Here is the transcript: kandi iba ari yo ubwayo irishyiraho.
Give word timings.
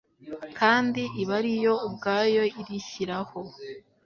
kandi 0.59 1.01
iba 1.21 1.35
ari 1.39 1.51
yo 1.63 1.73
ubwayo 1.87 2.43
irishyiraho. 2.61 3.39